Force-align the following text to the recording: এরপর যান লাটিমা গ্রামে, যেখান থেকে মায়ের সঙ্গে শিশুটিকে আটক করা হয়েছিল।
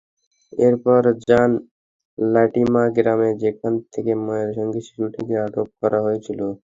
এরপর 0.59 0.99
যান 1.23 1.51
লাটিমা 2.17 2.83
গ্রামে, 2.95 3.29
যেখান 3.43 3.73
থেকে 3.93 4.11
মায়ের 4.25 4.49
সঙ্গে 4.57 4.79
শিশুটিকে 4.85 5.35
আটক 5.45 5.67
করা 5.81 5.99
হয়েছিল। 6.05 6.39